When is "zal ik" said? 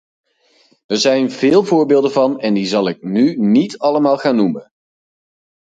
2.65-3.03